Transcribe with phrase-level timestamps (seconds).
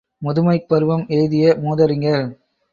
[0.21, 2.27] முதுமைப் பருவம் எய்திய மூதறிஞர்.